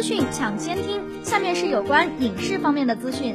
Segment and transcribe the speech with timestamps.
[0.00, 3.34] 资讯抢先听，下面是有关影视方面的资讯。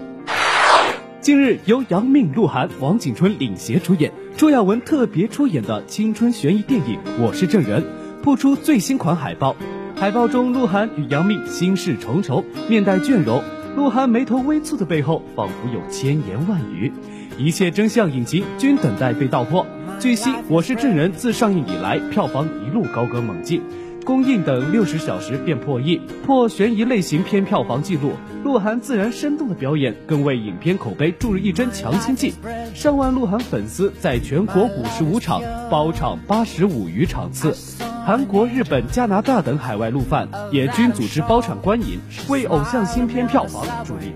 [1.21, 7.83] 近日，由杨幂、鹿晗、王景春领衔主演，朱亚文特别出演的青春悬疑电影《我是证人》，
[8.23, 9.55] 曝出最新款海报。
[9.95, 13.43] 海报中，鹿晗与杨幂心事重重，面带倦容。
[13.75, 16.91] 鹿晗眉头微蹙的背后，仿佛有千言万语。
[17.37, 19.67] 一切真相隐情均等待被道破。
[19.99, 23.61] 据悉，《我是证人》自上映以来，票房一路高歌猛进。
[24.05, 28.11] 公映等六十小时便破亿，破悬疑类型片票房纪录。
[28.43, 32.35] 鹿晗自然生动的表演，更为影片口碑注入一针强心剂。
[32.75, 35.41] 上万鹿晗粉丝在全国五十五场
[35.71, 37.57] 包场八十五余场次，
[38.05, 44.13] 韩国、日本、加拿大等海外鹿饭也均组织包场观影，为偶像新片票房助力。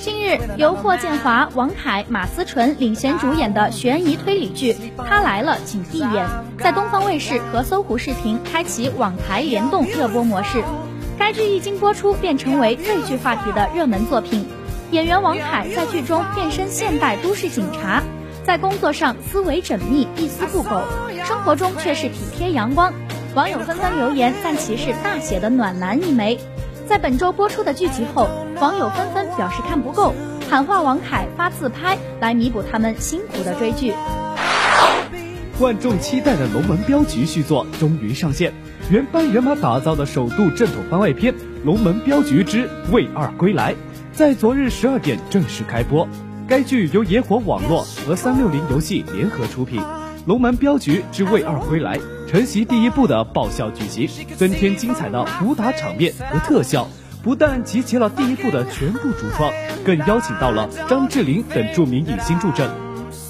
[0.00, 6.08] 近日，由霍建华、王凯、马思纯领衔主演的悬疑推理剧《他来了，请闭眼》
[6.58, 10.64] 在东方卫视和搜狐视频开启网台联动热播模式。
[11.18, 14.46] 该剧一经播出，便成为最具话题的热门作品。
[14.90, 18.02] 演员王凯在剧中变身现代都市警察，
[18.42, 20.82] 在工作上思维缜密，一丝不苟，
[21.24, 22.92] 生活中却是体贴阳光。
[23.34, 26.38] 网友纷纷留言赞其是大写的暖男一枚。
[26.88, 28.28] 在本周播出的剧集后，
[28.60, 30.14] 网友纷纷表示看不够，
[30.50, 33.94] 喊话王凯发自拍来弥补他们辛苦的追剧。
[35.62, 38.52] 万众期待的《龙门镖局》续作终于上线，
[38.90, 41.32] 原班人马打造的首度正统番外篇
[41.64, 43.72] 《龙门镖局之魏二归来》
[44.12, 46.08] 在昨日十二点正式开播。
[46.48, 49.80] 该剧由野火网络和三六零游戏联合出品，
[50.26, 51.96] 《龙门镖局之魏二归来》。
[52.26, 56.88] 承袭第一部的爆笑剧情，增添精彩的武打场面和特效，
[57.22, 59.52] 不但集结了第一部的全部主创，
[59.84, 62.68] 更邀请到了张智霖等著名影星助阵。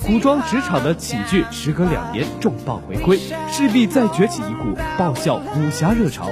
[0.04, 6.28] 古装职场的喜剧时隔两年重磅回归，势必再崛起一股爆笑武侠热潮。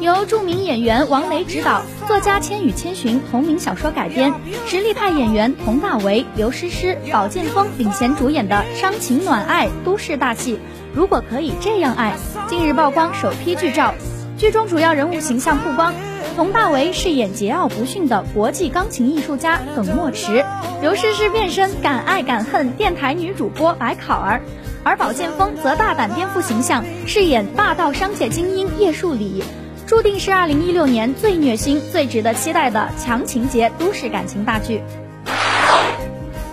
[0.00, 4.32] 由著名演员王雷执导，作家《千与千寻》同名小说改编，
[4.66, 10.58] 实力派演员佟大为、刘诗诗、宝剑锋领衔主演的伤情暖爱都市大戏。
[10.94, 12.14] 如果可以这样爱，
[12.48, 13.92] 近日曝光首批剧照，
[14.38, 15.92] 剧中主要人物形象曝光，
[16.38, 20.44] 佟大为饰演桀骜不驯的国际钢琴艺术家耿墨池，
[20.80, 24.40] 刘诗诗变身敢爱敢恨电台女主播白考儿，
[24.84, 29.42] 而保剑锋则大胆颠覆形象，饰演霸道商界精英叶树理，
[29.84, 34.80] 注定是二零一六年最虐心、最值得期待的强情节都市感情大剧。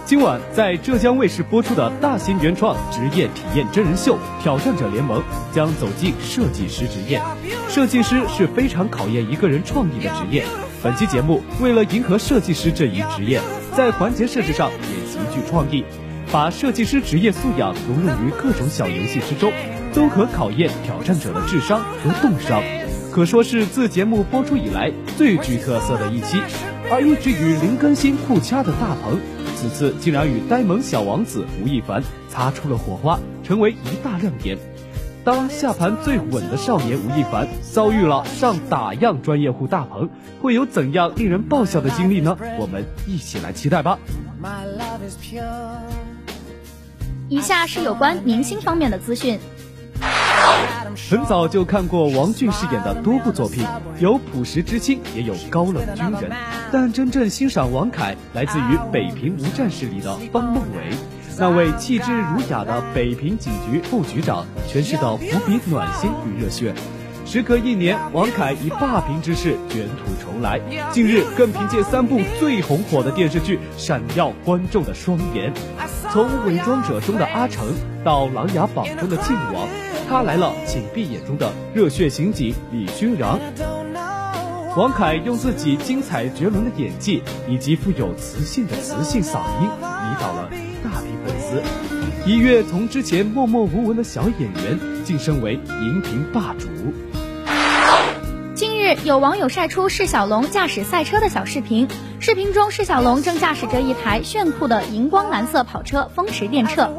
[0.06, 5.20] 今晚在浙江卫视播出的大型原创职业体验真人秀《挑战者联盟》
[5.52, 7.20] 将走进设计师职业。
[7.68, 10.46] 设计师是非常考验一个人创意的职业。
[10.84, 13.42] 本期节目为了迎合设计师这一职业，
[13.76, 15.84] 在环节设置上也极具创意，
[16.32, 19.52] 把设计师职业素养融入于各种小游戏之中，
[19.92, 22.62] 综合考验挑战者的智商和动商，
[23.12, 26.44] 可说是自节目播出以来最具特色的一期。
[26.92, 29.20] 而一直与林更新互掐的大鹏。
[29.66, 34.58] 此次竟然与呆萌小王子吴亦凡擦出了火花，成为一大亮点。
[35.24, 40.08] 当下盘最稳的少年吴亦凡遭遇了上打样专业户大鹏，
[40.40, 42.38] 会有怎样令人爆笑的经历呢？
[42.60, 43.98] 我们一起来期待吧。
[47.28, 49.40] 以下是有关明星方面的资讯。
[51.10, 53.64] 很早就看过王俊饰演的多部作品，
[54.00, 56.32] 有朴实知青，也有高冷军人。
[56.72, 60.96] 但真正欣赏王凯，来自于《北平无战事》里的方孟伟，
[61.38, 66.74] 那位气质儒雅的北平警局副局长，诠释的无比暖心与热血。
[67.24, 70.60] 时隔一年，王凯以霸屏之势卷土重来，
[70.92, 75.54] 近日更凭借三部最红火的电视剧，闪耀观众的双眼。
[76.12, 77.68] 从《伪装者》中的阿成，
[78.04, 79.68] 到《琅琊榜》中的靖王。
[80.08, 83.40] 他来了，请闭眼中的热血刑警李勋阳，
[84.78, 90.50] 王凯用自己精彩绝伦的演技以及富有磁性的磁性嗓音，迷倒了
[90.84, 91.62] 大批粉丝，
[92.30, 96.68] 一跃从之前默默无闻的小演员晋升为荧屏霸主。
[98.54, 101.88] 近日，有网友晒出释小龙驾驶赛车的小视频。
[102.26, 106.90] 视频中，释小龙正驾驶着一台炫酷的荧光蓝色跑车风驰电掣，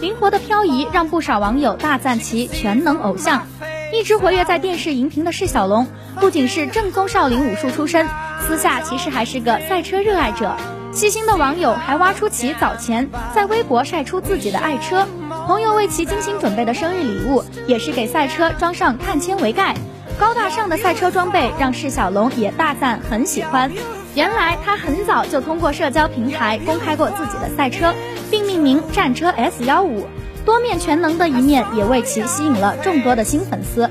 [0.00, 3.48] 灵活的漂移让不少网友大赞其全能偶像。
[3.92, 5.88] 一直活跃在电视荧屏的释小龙，
[6.20, 8.06] 不仅是正宗少林武术出身，
[8.46, 10.54] 私下其实还是个赛车热爱者。
[10.92, 15.08] 细心的网友还挖出其早前在微博晒出自己的爱车，
[15.48, 19.74] 朋友为其精心准备的生日礼物，也是给赛车装上碳纤维盖。
[20.20, 23.72] 高大上的赛车装备让释小龙也大赞很喜欢。
[24.16, 27.94] 原来他很早就通过社交平台公开过自己的赛车，
[28.30, 30.06] 并命名战车 S 幺五。
[30.42, 33.90] 多面全能的一面也为其吸引了众多的新粉丝。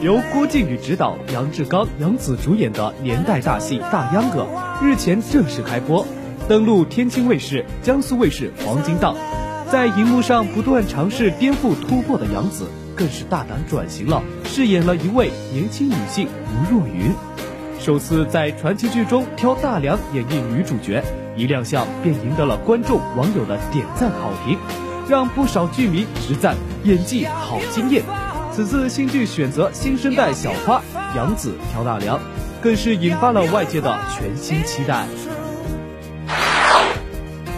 [0.00, 4.44] 由郭靖宇执导、杨志刚、杨紫主演的年代大戏《大秧歌》
[4.84, 6.04] 日前正式开播，
[6.48, 9.14] 登陆天津卫视、江苏卫视黄金档。
[9.70, 12.66] 在荧幕上不断尝试颠覆突破的杨紫，
[12.96, 17.14] 更是大胆转型了，饰演了一位年轻女性吴若云。
[17.80, 21.02] 首次在传奇剧中挑大梁演绎女主角，
[21.34, 24.58] 一亮相便赢得了观众网友的点赞好评，
[25.08, 26.54] 让不少剧迷直赞
[26.84, 28.02] 演技好惊艳。
[28.52, 30.82] 此次新剧选择新生代小花
[31.16, 32.20] 杨紫挑大梁，
[32.60, 35.06] 更是引发了外界的全新期待。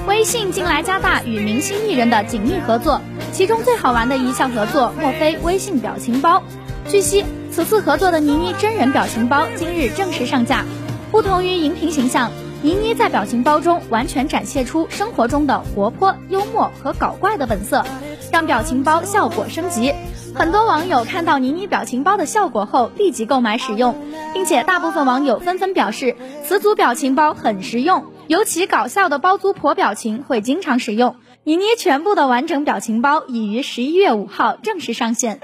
[0.06, 3.00] 微信近来加大与明星艺人的紧密合作，
[3.32, 6.40] 其中最好玩的一项合作莫非微信表情包？
[6.88, 7.24] 据悉。
[7.52, 10.64] 此次合作的倪妮真人表情包今日正式上架。
[11.10, 12.32] 不同于荧屏形象，
[12.62, 17.84] 倪妮在表情包中完全展现出生活中的活泼、幽默和搞怪的本色，
[18.32, 19.92] 让表情包效果升级。
[20.34, 23.94] 很多网友看到倪妮表情包的效果后，立即购买使用，
[24.32, 26.16] 并且大部分网友纷纷表示，
[26.46, 31.16] 此组表情包很实用，尤其搞笑的包租婆表情会经常使用。
[31.44, 35.40] 倪妮全部的完整表情包已于十一月五号正式上线。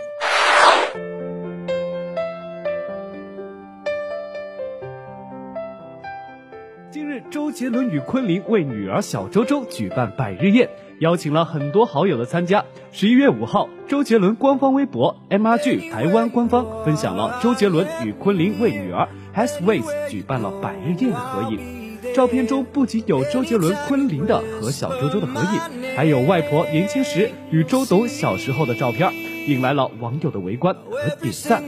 [7.59, 10.71] 杰伦与昆凌为女儿小周周举办百日宴，
[11.01, 12.65] 邀请了很多好友的参加。
[12.93, 21.99] 十一月五号，周杰伦官方微博 MRG 台湾官方分享了周杰伦与昆凌为女儿 Hasways 举办了百日宴的合影。
[22.15, 29.13] 照片中不仅有周杰伦、昆凌的和小周周的合影，还有外婆年轻时与周董小时候的照片，
[29.49, 31.65] 引来了网友的围观和点赞。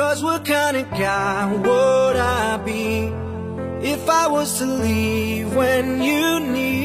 [0.00, 3.00] Cause what kind of guy would I be
[3.86, 6.79] if I was to leave when you need